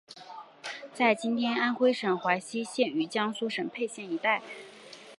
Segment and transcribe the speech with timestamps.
[0.95, 4.41] 在今天安微省睢溪县与江苏省沛县一带。